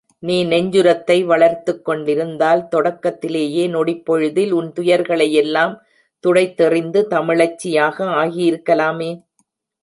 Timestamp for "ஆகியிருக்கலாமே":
8.05-9.23